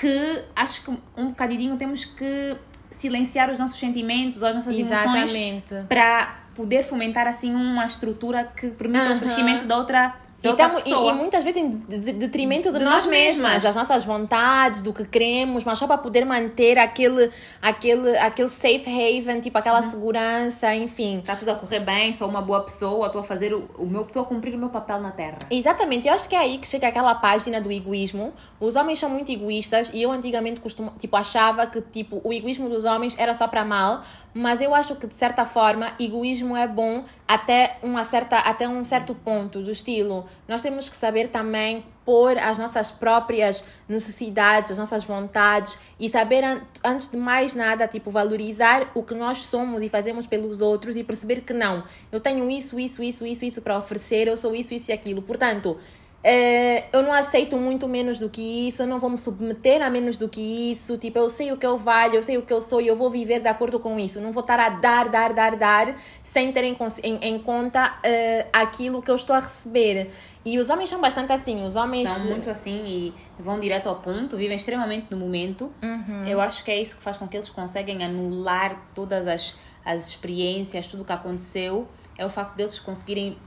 que 0.00 0.44
acho 0.56 0.82
que 0.82 0.90
um 1.14 1.26
bocadinho 1.26 1.76
temos 1.76 2.06
que 2.06 2.56
silenciar 2.90 3.50
os 3.50 3.58
nossos 3.58 3.78
sentimentos, 3.78 4.42
as 4.42 4.54
nossas 4.54 4.74
Exatamente. 4.74 5.36
emoções 5.36 5.86
para 5.86 6.40
poder 6.54 6.82
fomentar 6.82 7.26
assim 7.26 7.54
uma 7.54 7.84
estrutura 7.84 8.44
que 8.44 8.68
permita 8.70 9.04
uh 9.04 9.08
-huh. 9.08 9.16
o 9.16 9.20
crescimento 9.20 9.66
da 9.66 9.76
outra 9.76 10.16
e, 10.42 10.52
tamo, 10.54 10.78
e, 10.84 10.90
e, 10.90 11.12
muitas 11.12 11.44
vezes 11.44 11.62
em 11.62 11.70
detrimento 12.14 12.72
de, 12.72 12.78
de 12.78 12.84
nós, 12.84 13.04
nós 13.04 13.06
mesmas, 13.06 13.36
mesmas, 13.36 13.62
das 13.62 13.74
nossas 13.74 14.04
vontades, 14.04 14.80
do 14.80 14.92
que 14.92 15.04
queremos, 15.04 15.64
mas 15.64 15.78
só 15.78 15.86
para 15.86 15.98
poder 15.98 16.24
manter 16.24 16.78
aquele, 16.78 17.30
aquele, 17.60 18.16
aquele 18.16 18.48
safe 18.48 18.86
haven, 18.86 19.40
tipo 19.40 19.58
aquela 19.58 19.82
uhum. 19.82 19.90
segurança, 19.90 20.74
enfim. 20.74 21.18
Está 21.18 21.36
tudo 21.36 21.50
a 21.50 21.54
correr 21.54 21.80
bem, 21.80 22.12
sou 22.14 22.28
uma 22.28 22.40
boa 22.40 22.62
pessoa, 22.62 23.06
estou 23.06 23.20
a 23.20 23.24
fazer 23.24 23.52
o, 23.52 23.68
o 23.76 23.86
meu, 23.86 24.02
estou 24.02 24.22
a 24.22 24.24
cumprir 24.24 24.54
o 24.54 24.58
meu 24.58 24.70
papel 24.70 25.00
na 25.00 25.10
Terra. 25.10 25.38
Exatamente, 25.50 26.08
eu 26.08 26.14
acho 26.14 26.26
que 26.26 26.34
é 26.34 26.38
aí 26.38 26.56
que 26.58 26.66
chega 26.66 26.88
aquela 26.88 27.14
página 27.14 27.60
do 27.60 27.70
egoísmo. 27.70 28.32
Os 28.58 28.76
homens 28.76 28.98
são 28.98 29.10
muito 29.10 29.30
egoístas 29.30 29.90
e 29.92 30.02
eu 30.02 30.10
antigamente 30.10 30.60
costumo, 30.60 30.92
tipo, 30.98 31.16
achava 31.16 31.66
que 31.66 31.82
tipo, 31.82 32.20
o 32.24 32.32
egoísmo 32.32 32.68
dos 32.68 32.84
homens 32.84 33.14
era 33.18 33.34
só 33.34 33.46
para 33.46 33.62
mal, 33.62 34.02
mas 34.32 34.60
eu 34.60 34.74
acho 34.74 34.94
que 34.96 35.06
de 35.06 35.14
certa 35.14 35.44
forma 35.44 35.92
egoísmo 35.98 36.56
é 36.56 36.66
bom 36.66 37.04
até 37.26 37.78
uma 37.82 38.04
certa 38.04 38.38
até 38.38 38.68
um 38.68 38.84
certo 38.84 39.14
ponto 39.14 39.60
do 39.60 39.70
estilo 39.70 40.26
nós 40.48 40.62
temos 40.62 40.88
que 40.88 40.96
saber 40.96 41.28
também 41.28 41.84
pôr 42.04 42.38
as 42.38 42.58
nossas 42.58 42.90
próprias 42.90 43.64
necessidades 43.88 44.70
as 44.70 44.78
nossas 44.78 45.04
vontades 45.04 45.78
e 45.98 46.08
saber 46.08 46.42
antes 46.84 47.08
de 47.08 47.16
mais 47.16 47.54
nada 47.54 47.86
tipo 47.86 48.10
valorizar 48.10 48.90
o 48.94 49.02
que 49.02 49.14
nós 49.14 49.46
somos 49.46 49.82
e 49.82 49.88
fazemos 49.88 50.26
pelos 50.26 50.60
outros 50.60 50.96
e 50.96 51.04
perceber 51.04 51.42
que 51.42 51.52
não. 51.52 51.84
Eu 52.10 52.20
tenho 52.20 52.50
isso 52.50 52.80
isso 52.80 53.02
isso 53.02 53.24
isso 53.26 53.44
isso 53.44 53.62
para 53.62 53.78
oferecer 53.78 54.26
eu 54.28 54.36
sou 54.36 54.54
isso 54.54 54.74
isso 54.74 54.90
e 54.90 54.94
aquilo. 54.94 55.22
Portanto 55.22 55.78
é, 56.22 56.84
eu 56.92 57.02
não 57.02 57.12
aceito 57.12 57.56
muito 57.56 57.88
menos 57.88 58.18
do 58.18 58.28
que 58.28 58.68
isso, 58.68 58.82
eu 58.82 58.86
não 58.86 59.00
vou 59.00 59.08
me 59.08 59.16
submeter 59.16 59.80
a 59.80 59.88
menos 59.88 60.18
do 60.18 60.28
que 60.28 60.72
isso. 60.72 60.98
Tipo, 60.98 61.18
eu 61.18 61.30
sei 61.30 61.50
o 61.50 61.56
que 61.56 61.66
eu 61.66 61.78
valho, 61.78 62.16
eu 62.16 62.22
sei 62.22 62.36
o 62.36 62.42
que 62.42 62.52
eu 62.52 62.60
sou 62.60 62.80
e 62.80 62.86
eu 62.86 62.94
vou 62.94 63.10
viver 63.10 63.40
de 63.40 63.48
acordo 63.48 63.80
com 63.80 63.98
isso. 63.98 64.20
Não 64.20 64.30
vou 64.30 64.42
estar 64.42 64.60
a 64.60 64.68
dar, 64.68 65.08
dar, 65.08 65.32
dar, 65.32 65.56
dar 65.56 65.96
sem 66.22 66.52
ter 66.52 66.64
em, 66.64 66.76
em, 67.02 67.18
em 67.22 67.38
conta 67.38 67.86
uh, 67.86 68.48
aquilo 68.52 69.00
que 69.00 69.10
eu 69.10 69.14
estou 69.14 69.34
a 69.34 69.40
receber. 69.40 70.10
E 70.44 70.58
os 70.58 70.68
homens 70.68 70.90
são 70.90 71.00
bastante 71.00 71.32
assim. 71.32 71.64
Os 71.64 71.74
homens. 71.74 72.08
São 72.08 72.26
muito 72.26 72.50
assim 72.50 72.84
e 72.84 73.14
vão 73.38 73.58
direto 73.58 73.88
ao 73.88 73.96
ponto, 73.96 74.36
vivem 74.36 74.56
extremamente 74.56 75.06
no 75.10 75.16
momento. 75.16 75.72
Uhum. 75.82 76.24
Eu 76.26 76.38
acho 76.40 76.62
que 76.64 76.70
é 76.70 76.80
isso 76.80 76.96
que 76.96 77.02
faz 77.02 77.16
com 77.16 77.26
que 77.26 77.36
eles 77.36 77.48
conseguem 77.48 78.04
anular 78.04 78.78
todas 78.94 79.26
as, 79.26 79.58
as 79.84 80.06
experiências, 80.06 80.86
tudo 80.86 81.02
o 81.02 81.06
que 81.06 81.12
aconteceu. 81.12 81.88
É 82.18 82.26
o 82.26 82.30
facto 82.30 82.54
deles 82.54 82.78
conseguirem 82.78 83.38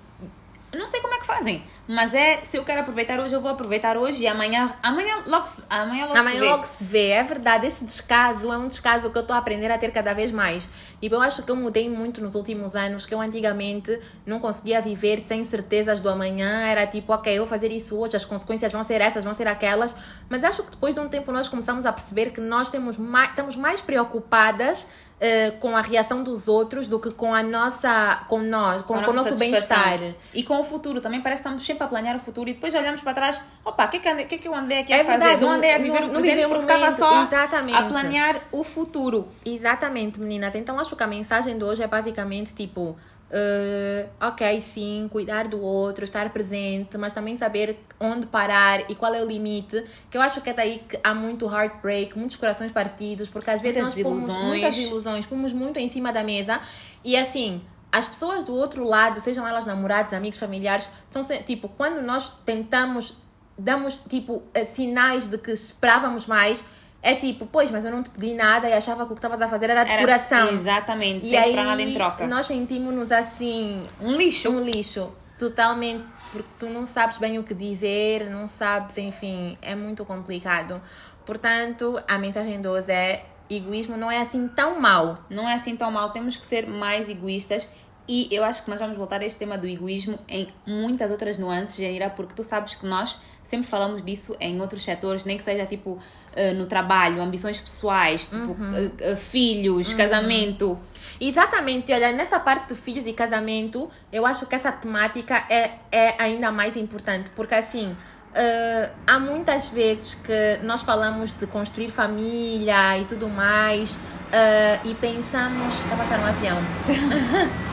não 0.74 0.88
sei 0.88 1.02
como 1.02 1.14
é 1.14 1.20
que 1.20 1.26
fazem, 1.26 1.64
mas 1.88 2.14
é 2.14 2.38
se 2.44 2.58
eu 2.58 2.64
quero 2.64 2.82
aproveitar 2.82 3.20
hoje, 3.20 3.34
eu 3.34 3.42
vou 3.42 3.52
aproveitar 3.52 3.98
hoje 3.98 4.24
e 4.24 4.28
amanhã, 4.28 4.74
amanhã 4.82 5.24
logo, 5.28 5.46
se- 5.46 5.64
amanhã 5.70 6.06
logo 6.06 6.18
Amanhã 6.18 6.36
se 6.36 6.40
vê. 6.42 6.50
logo 6.50 6.66
se 6.78 6.84
vê, 6.84 7.10
é 7.10 7.24
verdade. 7.24 7.68
Esse 7.68 7.84
descaso 7.86 8.52
é 8.52 8.58
um 8.58 8.68
descaso 8.68 9.10
que 9.10 9.18
eu 9.18 9.22
estou 9.22 9.36
a 9.36 9.40
aprender 9.40 9.72
a 9.72 9.78
ter 9.78 9.92
cada 9.92 10.14
vez 10.14 10.32
mais. 10.32 10.68
E 11.02 11.08
eu 11.08 11.22
acho 11.22 11.44
que 11.44 11.52
eu 11.52 11.56
mudei 11.56 11.90
muito 11.90 12.22
nos 12.22 12.34
últimos 12.36 12.76
anos, 12.76 13.06
que 13.06 13.14
eu 13.14 13.20
antigamente 13.22 14.00
não 14.26 14.40
conseguia 14.40 14.82
viver 14.82 15.20
sem 15.22 15.44
certezas 15.44 16.00
do 16.00 16.10
amanhã. 16.10 16.62
Era 16.66 16.88
tipo, 16.88 17.14
ok, 17.14 17.34
eu 17.34 17.40
vou 17.44 17.48
fazer 17.48 17.72
isso 17.72 17.98
hoje, 18.00 18.16
as 18.16 18.26
consequências 18.26 18.72
vão 18.72 18.84
ser 18.86 19.02
essas, 19.02 19.24
vão 19.24 19.34
ser 19.34 19.48
aquelas. 19.48 19.96
Mas 20.30 20.44
acho 20.44 20.64
que 20.64 20.72
depois 20.72 20.94
de 20.96 21.00
um 21.02 21.08
tempo 21.10 21.32
nós 21.32 21.48
começamos 21.50 21.86
a 21.86 21.92
perceber 21.94 22.32
que 22.32 22.42
nós 22.42 22.70
temos 22.72 22.98
mais, 22.98 23.30
estamos 23.30 23.56
mais 23.56 23.82
preocupadas 23.82 24.88
eh, 25.26 25.52
com 25.62 25.74
a 25.78 25.80
reação 25.80 26.22
dos 26.22 26.50
outros 26.50 26.90
do 26.90 27.00
que 27.00 27.10
com 27.14 27.34
a 27.34 27.42
nossa, 27.42 28.26
com 28.28 28.40
nós, 28.40 28.82
com, 28.82 28.94
Com 28.96 29.00
a 29.00 29.04
com 29.06 29.12
o 29.12 29.14
nosso 29.14 29.38
bem-estar. 29.38 30.00
E 30.34 30.44
com 30.44 30.60
o 30.60 30.64
futuro 30.66 31.00
também, 31.00 31.22
parece 31.22 31.42
que 31.42 31.48
estamos 31.48 31.66
sempre 31.66 31.86
a 31.86 31.88
planear 31.88 32.18
o 32.18 32.20
futuro 32.20 32.50
e 32.50 32.54
depois 32.54 32.74
olhamos 32.74 33.00
para 33.00 33.14
trás, 33.14 33.42
opa, 33.64 33.86
o 33.86 33.88
que, 33.88 33.98
é 33.98 34.00
que, 34.26 34.36
é 34.36 34.38
que 34.38 34.48
eu 34.48 34.54
andei 34.54 34.80
aqui 34.80 34.92
a 34.92 34.98
É 34.98 35.04
fazer? 35.06 35.20
verdade, 35.20 35.42
não 35.42 35.52
andei 35.54 35.72
a 35.72 35.78
não- 35.80 35.84
viver 35.86 36.02
não- 36.02 36.10
o 36.10 36.12
não 36.12 36.20
presente 36.22 36.36
vivi 36.42 36.46
o 36.46 36.50
porque 36.60 36.74
estava 36.74 36.92
só 36.92 37.24
exatamente. 37.24 37.78
a 37.78 37.84
planear 37.84 38.42
o 38.52 38.64
futuro. 38.66 39.28
Exatamente, 39.46 40.20
meninas. 40.20 40.54
Então 40.56 40.78
acho 40.78 40.94
que 40.96 41.04
a 41.04 41.08
mensagem 41.08 41.58
de 41.58 41.64
hoje 41.64 41.82
é 41.82 41.88
basicamente 41.88 42.54
tipo. 42.54 42.98
Eh, 43.36 44.10
ok, 44.22 44.62
sim, 44.62 45.10
cuidar 45.12 45.48
do 45.48 45.60
outro, 45.60 46.06
estar 46.06 46.30
presente, 46.32 47.00
mas 47.00 47.14
também 47.14 47.36
saber 47.36 47.80
onde 48.00 48.28
parar 48.28 48.82
e 48.92 48.94
qual 48.94 49.12
é 49.16 49.24
o 49.24 49.26
limite. 49.26 49.84
Que 50.12 50.18
eu 50.18 50.22
acho 50.22 50.40
que 50.40 50.52
é 50.52 50.54
daí 50.54 50.84
que 50.88 51.00
há 51.04 51.16
muito 51.16 51.48
heartbreak, 51.48 52.16
muitos 52.16 52.38
corações 52.38 52.72
partidos, 52.72 53.30
porque 53.30 53.50
às 53.50 53.60
vezes 53.60 53.82
Muitas 53.82 53.98
nós 53.98 54.04
pomos 54.04 54.28
muitas 54.28 54.78
ilusões, 54.78 55.26
pomos 55.26 55.52
muito 55.52 55.80
em 55.80 55.90
cima 55.90 56.14
da 56.14 56.24
mesa 56.24 56.62
e 57.04 57.18
assim. 57.18 57.62
As 57.92 58.08
pessoas 58.08 58.44
do 58.44 58.56
outro 58.56 58.84
lado, 58.84 59.20
sejam 59.20 59.48
elas 59.48 59.68
namorados, 59.68 60.14
amigos, 60.14 60.40
familiares, 60.40 60.90
são 61.12 61.22
tipo, 61.46 61.70
quando 61.70 62.02
nós 62.02 62.34
tentamos, 62.44 63.16
damos 63.56 64.02
tipo 64.10 64.42
eh, 64.52 64.66
sinais 64.66 65.28
de 65.28 65.38
que 65.38 65.52
esperávamos 65.52 66.26
mais, 66.26 66.66
é 67.04 67.14
tipo, 67.16 67.46
pois, 67.46 67.70
mas 67.70 67.84
eu 67.86 67.92
não 67.92 68.02
te 68.02 68.10
pedi 68.10 68.34
nada 68.34 68.68
e 68.70 68.74
achava 68.74 69.06
que 69.06 69.12
o 69.12 69.16
que 69.16 69.20
estavas 69.20 69.40
a 69.42 69.48
fazer 69.48 69.70
era 69.70 69.84
de 69.84 69.92
Era- 69.92 70.00
coração. 70.02 70.48
Exatamente, 70.50 71.26
E 71.26 71.30
sem 71.30 71.38
aí 71.38 71.50
esperar 71.50 71.66
nada 71.66 71.82
em 71.82 71.94
troca. 71.94 72.26
nós 72.26 72.48
sentimos-nos 72.48 73.12
assim, 73.12 73.84
Um 74.00 74.16
lixo. 74.16 74.50
um 74.50 74.64
lixo, 74.64 75.12
totalmente, 75.38 76.06
porque 76.32 76.48
tu 76.58 76.68
não 76.68 76.86
sabes 76.86 77.18
bem 77.18 77.38
o 77.38 77.44
que 77.44 77.54
dizer, 77.54 78.30
não 78.30 78.48
sabes, 78.48 78.98
enfim, 78.98 79.58
é 79.62 79.76
muito 79.76 80.04
complicado. 80.06 80.82
Portanto, 81.26 82.02
a 82.08 82.18
mensagem 82.18 82.62
de 82.62 82.68
hoje 82.68 82.92
é: 82.92 83.26
egoísmo 83.50 83.96
não 83.98 84.10
é 84.10 84.20
assim 84.20 84.48
tão 84.48 84.80
mau. 84.80 85.18
Não 85.30 85.48
é 85.48 85.54
assim 85.54 85.76
tão 85.76 85.92
mal, 85.92 86.10
temos 86.12 86.36
que 86.38 86.46
ser 86.46 86.68
mais 86.68 87.10
egoístas. 87.10 87.68
E 88.08 88.28
eu 88.32 88.44
acho 88.44 88.64
que 88.64 88.70
nós 88.70 88.80
vamos 88.80 88.98
voltar 88.98 89.22
a 89.22 89.26
este 89.26 89.40
tema 89.40 89.58
do 89.58 89.66
egoísmo 89.66 90.20
em 90.28 90.48
muitas 90.68 91.10
outras 91.10 91.38
nuances, 91.38 91.78
Janira, 91.78 92.10
porque 92.10 92.34
tu 92.34 92.44
sabes 92.44 92.76
que 92.76 92.86
nós 92.86 93.18
sempre 93.42 93.66
falamos 93.68 94.04
disso 94.04 94.36
em 94.42 94.60
outros 94.60 94.84
setores, 94.84 95.24
nem 95.24 95.38
que 95.38 95.44
seja 95.44 95.66
tipo 95.66 95.98
eh, 96.36 96.52
no 96.52 96.66
trabalho, 96.66 97.22
ambições 97.22 97.62
pessoais, 97.62 98.26
tipo 98.26 98.52
Uhum. 98.52 98.76
eh, 98.76 98.92
eh, 99.12 99.16
filhos, 99.16 99.94
casamento. 99.94 100.78
Exatamente, 101.22 101.94
olha, 101.94 102.12
nessa 102.12 102.40
parte 102.42 102.74
de 102.74 102.76
filhos 102.80 103.08
e 103.08 103.14
casamento, 103.14 103.90
eu 104.12 104.26
acho 104.26 104.46
que 104.48 104.56
essa 104.56 104.72
temática 104.72 105.46
é, 105.50 105.72
é 105.90 106.16
ainda 106.22 106.52
mais 106.52 106.76
importante, 106.76 107.30
porque 107.34 107.56
assim, 107.56 107.96
eh, 108.36 108.90
há 109.08 109.18
muitas 109.18 109.70
vezes 109.70 110.16
que 110.16 110.60
nós 110.64 110.82
falamos 110.82 111.34
de 111.34 111.48
construir 111.48 111.90
família 111.90 112.98
e 112.98 113.06
tudo 113.06 113.30
mais, 113.30 113.98
eh, 114.32 114.80
e 114.84 114.94
pensamos. 114.96 115.74
Está 115.76 115.94
a 115.94 115.98
passar 116.00 116.20
um 116.20 116.26
avião. 116.26 116.58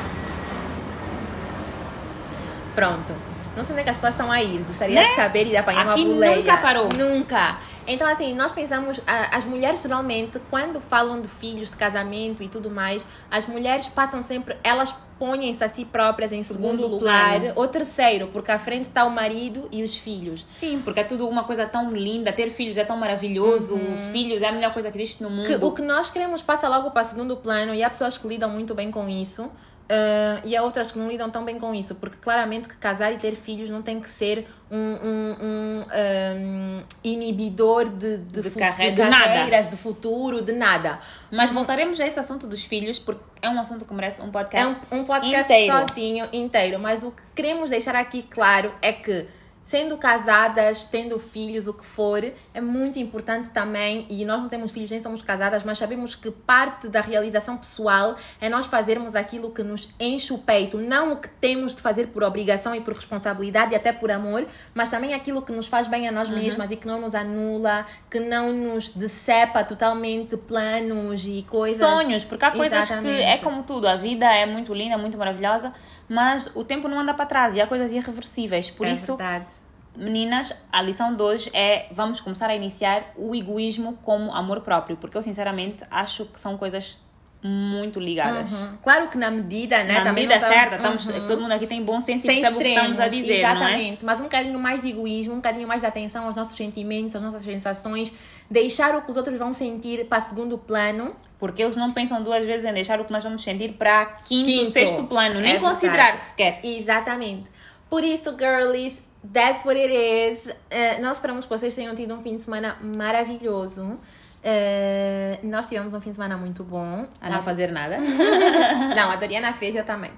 Pronto. 2.81 3.15
Não 3.57 3.65
sei 3.65 3.73
onde 3.73 3.81
é 3.81 3.85
que 3.85 3.91
as 3.91 3.97
pessoas 3.97 4.15
estão 4.15 4.31
a 4.31 4.41
ir. 4.43 4.61
Gostaria 4.63 5.01
de 5.03 5.17
saber 5.17 5.47
e 5.47 5.51
de 5.51 5.57
apanhar 5.57 5.85
Né? 5.85 5.93
Aqui 5.93 6.03
uma 6.03 6.15
boleia. 6.15 6.37
nunca 6.37 6.57
parou. 6.59 6.89
Nunca. 6.97 7.59
Então, 7.87 8.07
assim, 8.07 8.33
nós 8.35 8.53
pensamos, 8.53 9.01
as 9.07 9.45
mulheres 9.45 9.83
geralmente, 9.83 10.39
quando 10.49 10.81
falam 10.81 11.21
de 11.21 11.27
filhos, 11.29 11.69
de 11.69 11.77
casamento 11.77 12.43
e 12.43 12.49
tudo 12.49 12.71
mais, 12.71 13.05
as 13.31 13.47
mulheres 13.47 13.87
passam 13.87 14.23
sempre, 14.23 14.57
elas 14.63 14.95
põem-se 15.19 15.63
a 15.65 15.69
si 15.69 15.85
próprias 15.85 16.31
em 16.33 16.43
segundo, 16.45 16.77
Segundo 16.83 16.87
lugar, 16.87 17.41
plano. 17.41 17.53
ou 17.57 17.67
terceiro, 17.69 18.29
porque 18.29 18.51
à 18.53 18.59
frente 18.59 18.83
está 18.85 19.05
o 19.05 19.11
marido 19.11 19.69
e 19.73 19.83
os 19.83 19.97
filhos. 19.97 20.47
Sim, 20.53 20.81
porque 20.83 21.01
é 21.01 21.05
tudo 21.05 21.29
uma 21.29 21.43
coisa 21.45 21.67
tão 21.67 21.91
linda, 21.91 22.33
ter 22.33 22.51
filhos 22.51 22.77
é 22.77 22.85
tão 22.85 22.97
maravilhoso, 22.97 23.79
filhos 24.13 24.41
é 24.41 24.47
a 24.49 24.53
melhor 24.53 24.73
coisa 24.73 24.91
que 24.91 24.97
existe 24.97 25.23
no 25.23 25.29
mundo. 25.29 25.47
Que 25.47 25.57
o 25.63 25.73
que 25.73 25.83
nós 25.83 26.09
queremos 26.09 26.41
passa 26.41 26.69
logo 26.69 26.91
para 26.93 27.05
segundo 27.05 27.37
plano 27.37 27.75
e 27.75 27.83
há 27.83 27.91
pessoas 27.91 28.17
que 28.17 28.27
lidam 28.29 28.49
muito 28.49 28.75
bem 28.75 28.91
com 28.91 29.09
isso. 29.09 29.51
Ah, 29.91 30.41
e 30.45 30.57
há 30.57 30.63
outras 30.63 30.91
que 30.93 30.99
não 30.99 31.09
lidam 31.09 31.29
tão 31.31 31.45
bem 31.45 31.59
com 31.59 31.75
isso, 31.75 31.95
porque 31.97 32.17
claramente 32.19 32.69
que 32.69 32.77
casar 32.77 33.13
e 33.13 33.17
ter 33.19 33.33
filhos 33.35 33.69
não 33.69 33.83
tem 33.83 34.01
que 34.01 34.09
ser 34.09 34.47
um, 34.71 34.77
um- 34.79 35.37
um, 35.43 35.85
ah, 35.91 36.85
inibidor 37.03 37.89
de, 37.89 38.19
de, 38.19 38.43
De 38.43 38.51
fu- 38.51 38.59
carre- 38.59 38.91
de 38.91 38.97
de 38.97 39.03
nada. 39.03 39.25
carreiras, 39.25 39.69
de 39.69 39.77
futuro, 39.77 40.41
de 40.43 40.53
nada. 40.53 40.99
Mas 41.31 41.51
voltaremos 41.51 42.01
a 42.01 42.07
esse 42.07 42.19
assunto 42.21 42.47
dos 42.47 42.65
filhos, 42.65 42.99
porque 42.99 43.23
é 43.43 43.49
um 43.49 43.61
assunto 43.61 43.85
que 43.85 43.93
merece 43.95 44.23
um 44.23 44.31
podcast. 44.31 44.77
É 44.91 44.95
um, 44.95 45.01
um 45.01 45.05
podcast 45.05 45.53
inteiro. 45.53 45.89
sozinho, 45.89 46.29
inteiro. 46.33 46.79
Mas 46.79 47.03
o 47.05 47.11
que 47.11 47.23
queremos 47.35 47.71
deixar 47.71 47.97
aqui 47.97 48.23
claro 48.23 48.73
é 48.81 48.93
que, 48.93 49.27
sendo 49.71 49.97
casadas, 49.97 50.89
tendo 50.89 51.17
filhos, 51.17 51.69
o 51.69 51.73
que 51.73 51.85
for, 51.87 52.25
é 52.53 52.61
muito 52.61 52.99
importante 52.99 53.51
também. 53.51 54.05
E 54.11 54.25
nós 54.25 54.41
não 54.41 54.49
temos 54.49 54.73
filhos 54.73 54.91
nem 54.91 54.99
somos 54.99 55.23
casadas, 55.23 55.63
mas 55.63 55.79
sabemos 55.79 56.17
que 56.17 56.29
parte 56.29 56.89
da 56.89 57.01
realização 57.01 57.57
pessoal 57.57 58.17
é 58.41 58.49
nós 58.49 58.67
fazermos 58.67 59.15
aquilo 59.15 59.53
que 59.53 59.63
nos 59.63 59.89
enche 60.01 60.33
o 60.33 60.39
peito. 60.39 60.77
Não 60.77 61.13
o 61.13 61.17
que 61.19 61.29
temos 61.29 61.77
de 61.77 61.83
fazer 61.83 62.09
por 62.09 62.25
obrigação 62.25 62.75
e 62.75 62.81
por 62.81 62.95
responsabilidade 62.95 63.73
e 63.73 63.77
até 63.77 63.93
por 63.93 64.11
amor, 64.11 64.45
mas 64.75 64.91
também 64.91 65.15
aquilo 65.15 65.41
que 65.41 65.53
nos 65.53 65.69
faz 65.69 65.87
bem 65.87 66.09
a 66.09 66.11
nós 66.11 66.29
Uhum. 66.29 66.35
mesmas 66.35 66.69
e 66.69 66.75
que 66.75 66.89
não 66.89 67.01
nos 67.01 67.15
anula, 67.15 67.87
que 68.11 68.19
não 68.19 68.53
nos 68.53 68.89
decepa 68.91 69.63
totalmente 69.63 70.37
planos 70.37 71.25
e 71.25 71.47
coisas. 71.49 71.79
Sonhos, 71.79 72.25
porque 72.25 72.45
há 72.45 72.51
coisas 72.51 72.89
que 72.89 72.93
Exatamente. 72.93 73.23
é 73.23 73.39
como 73.39 73.63
tudo, 73.63 73.87
a 73.87 73.95
vida 73.95 74.27
é 74.35 74.47
muito 74.47 74.75
linda, 74.75 74.99
muito 74.99 75.17
maravilhosa, 75.17 75.73
mas 76.09 76.51
o 76.57 76.65
tempo 76.65 76.89
não 76.89 76.99
anda 76.99 77.15
para 77.15 77.25
trás 77.27 77.55
e 77.55 77.61
há 77.61 77.69
coisas 77.69 77.93
irreversíveis. 77.93 78.69
Por 78.69 78.85
É 78.85 78.95
isso, 78.95 79.17
verdade. 79.17 79.60
Meninas, 79.97 80.55
a 80.73 80.81
lição 80.83 81.15
de 81.15 81.23
hoje 81.23 81.51
é 81.53 81.87
vamos 81.93 82.21
começar 82.21 82.49
a 82.49 82.55
iniciar 82.55 83.13
o 83.17 83.35
egoísmo 83.35 83.99
como 84.03 84.33
amor 84.35 84.61
próprio, 84.61 84.97
porque 84.97 85.17
eu 85.17 85.23
sinceramente 85.23 85.83
acho 85.91 86.25
que 86.27 86.39
são 86.41 86.57
coisas 86.57 87.01
muito 87.43 87.99
ligadas. 87.99 88.53
Uhum. 88.61 88.77
Claro 88.83 89.09
que 89.09 89.17
na 89.17 89.31
medida, 89.31 89.83
né? 89.83 89.95
Na 89.95 90.05
também 90.05 90.27
medida 90.29 90.39
certa, 90.47 90.77
estamos, 90.77 91.09
Uhum. 91.09 91.27
todo 91.27 91.41
mundo 91.41 91.53
aqui 91.53 91.67
tem 91.67 91.83
bom 91.83 91.99
senso 91.99 92.27
e 92.27 92.31
Sem 92.31 92.43
percebe 92.43 92.55
o 92.55 92.59
que 92.59 92.69
estamos 92.69 93.01
a 93.01 93.09
dizer, 93.09 93.33
é? 93.33 93.39
exatamente. 93.39 94.05
Mas 94.05 94.21
um 94.21 94.25
bocadinho 94.25 94.59
mais 94.59 94.83
de 94.83 94.89
egoísmo, 94.91 95.33
um 95.33 95.37
bocadinho 95.37 95.67
mais 95.67 95.81
de 95.81 95.87
atenção 95.87 96.27
aos 96.27 96.37
nossos 96.37 96.55
sentimentos, 96.55 97.17
às 97.17 97.23
nossas 97.23 97.43
sensações, 97.43 98.13
deixar 98.51 98.95
o 98.95 99.01
que 99.03 99.11
os 99.11 99.17
outros 99.17 99.39
vão 99.39 99.55
sentir 99.55 100.05
para 100.07 100.21
segundo 100.21 100.59
plano. 100.59 101.15
Porque 101.39 101.63
eles 101.63 101.77
não 101.77 101.91
pensam 101.93 102.23
duas 102.23 102.45
vezes 102.45 102.67
em 102.67 102.75
deixar 102.75 103.01
o 103.01 103.07
que 103.07 103.13
nós 103.13 103.25
vamos 103.25 103.43
sentir 103.43 103.73
para 103.73 104.05
quinto, 104.27 104.45
Quinto. 104.45 104.71
sexto 104.71 105.05
plano, 105.05 105.41
nem 105.41 105.55
É 105.55 105.59
considerar 105.59 106.15
sequer. 106.19 106.61
Exatamente. 106.63 107.45
Por 107.89 108.05
isso, 108.05 108.37
girlies, 108.39 109.01
that's 109.33 109.65
what 109.65 109.79
it 109.79 109.93
is. 109.93 110.49
Eh, 110.71 110.99
nós 111.01 111.17
esperamos 111.17 111.47
que 111.47 111.51
vocês 111.51 111.75
tenham 111.75 111.95
tido 111.95 112.15
um 112.15 112.23
fim 112.23 112.37
de 112.37 112.43
semana 112.43 112.77
maravilhoso. 112.81 113.99
Eh, 114.43 115.39
nós 115.43 115.67
tivemos 115.67 115.93
um 115.93 116.01
fim 116.01 116.11
de 116.11 116.17
semana 116.17 116.37
muito 116.37 116.65
bom. 116.65 117.07
A 117.21 117.29
não 117.29 117.43
fazer 117.43 117.71
nada. 117.71 117.99
Não, 118.97 119.11
a 119.11 119.17
Doriana 119.17 119.53
fez, 119.53 119.75
eu 119.77 119.85
também. 119.85 120.11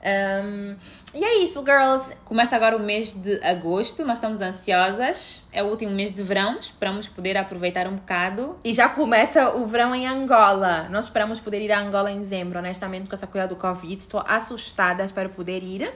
Um, 0.00 0.76
e 1.14 1.24
é 1.24 1.38
isso, 1.44 1.64
girls. 1.64 2.04
Começa 2.24 2.54
agora 2.54 2.76
o 2.76 2.80
mês 2.80 3.12
de 3.12 3.42
agosto, 3.44 4.04
nós 4.04 4.18
estamos 4.18 4.40
ansiosas. 4.40 5.46
É 5.52 5.62
o 5.62 5.66
último 5.66 5.92
mês 5.92 6.14
de 6.14 6.22
verão, 6.22 6.58
esperamos 6.58 7.08
poder 7.08 7.36
aproveitar 7.36 7.86
um 7.86 7.96
bocado. 7.96 8.56
E 8.62 8.72
já 8.72 8.88
começa 8.88 9.50
o 9.56 9.66
verão 9.66 9.94
em 9.94 10.06
Angola. 10.06 10.88
Nós 10.90 11.06
esperamos 11.06 11.40
poder 11.40 11.60
ir 11.60 11.72
a 11.72 11.80
Angola 11.80 12.10
em 12.10 12.20
dezembro, 12.20 12.58
honestamente, 12.58 13.08
com 13.08 13.14
essa 13.14 13.26
coisa 13.26 13.48
do 13.48 13.56
Covid. 13.56 13.98
Estou 13.98 14.22
assustada, 14.26 15.04
espero 15.04 15.30
poder 15.30 15.62
ir. 15.62 15.92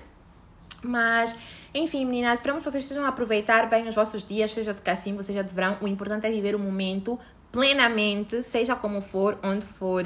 Mas, 0.83 1.37
enfim, 1.75 2.05
meninas, 2.05 2.35
esperamos 2.35 2.63
que 2.65 2.71
vocês 2.71 2.85
estejam 2.85 3.05
a 3.05 3.09
aproveitar 3.09 3.69
bem 3.69 3.89
os 3.89 3.95
vossos 3.95 4.25
dias, 4.25 4.53
seja 4.53 4.75
de 4.75 4.81
cacimbo, 4.81 5.23
seja 5.23 5.43
de 5.43 5.55
verão. 5.55 5.79
O 5.81 5.89
importante 5.89 6.27
é 6.27 6.31
viver 6.31 6.55
o 6.55 6.59
momento 6.59 7.19
plenamente, 7.51 8.43
seja 8.43 8.77
como 8.77 9.01
for, 9.01 9.39
onde 9.43 9.65
for. 9.65 10.05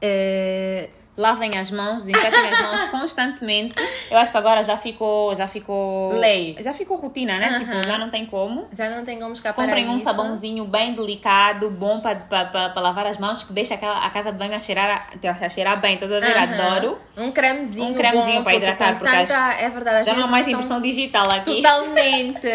Eh, 0.00 0.90
Lavem 1.16 1.56
as 1.56 1.70
mãos, 1.70 2.02
desinfetem 2.02 2.40
as 2.52 2.60
mãos 2.60 2.90
constantemente. 2.90 3.74
Eu 4.10 4.18
acho 4.18 4.32
que 4.32 4.38
agora 4.38 4.64
já 4.64 4.76
ficou, 4.76 5.34
já 5.36 5.46
ficou 5.46 6.12
Lei. 6.18 6.56
Já 6.60 6.74
ficou 6.74 6.96
rotina, 6.96 7.38
né? 7.38 7.60
Tipo, 7.60 7.86
já 7.86 7.96
não 7.98 8.10
tem 8.10 8.26
como. 8.26 8.66
já 8.72 8.90
não 8.90 9.04
tem 9.04 9.20
como 9.20 9.32
escapar 9.32 9.64
Comprem 9.64 9.88
um 9.88 9.94
isso. 9.96 10.04
sabãozinho 10.04 10.64
bem 10.64 10.92
delicado, 10.92 11.70
bom 11.70 12.00
para 12.00 12.72
lavar 12.80 13.06
as 13.06 13.16
mãos, 13.18 13.44
que 13.44 13.52
deixa 13.52 13.74
aquela, 13.74 14.04
a 14.04 14.10
casa 14.10 14.32
de 14.32 14.38
banho 14.38 14.54
a 14.56 14.60
cheirar, 14.60 15.06
a, 15.24 15.44
a 15.46 15.48
cheirar 15.48 15.80
bem, 15.80 15.94
estás 15.94 16.10
a 16.10 16.18
ver? 16.18 16.36
Adoro. 16.36 16.98
Um 17.16 17.30
cremezinho. 17.30 17.86
Um 17.90 17.94
cremezinho 17.94 18.42
para 18.42 18.54
hidratar, 18.54 18.98
porque 18.98 19.16
tanta- 19.16 19.52
É 19.54 19.70
verdade. 19.70 20.06
Já 20.06 20.14
não 20.14 20.24
há 20.24 20.26
mais 20.26 20.48
impressão 20.48 20.76
são- 20.78 20.82
digital 20.82 21.30
aqui. 21.30 21.62
Totalmente. 21.62 22.46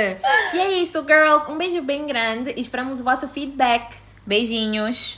e 0.53 0.59
é 0.59 0.71
isso, 0.73 1.01
girls. 1.07 1.49
Um 1.49 1.57
beijo 1.57 1.81
bem 1.81 2.05
grande 2.05 2.53
e 2.57 2.61
esperamos 2.61 2.99
o 2.99 3.03
vosso 3.05 3.25
feedback. 3.29 3.95
Beijinhos. 4.27 5.17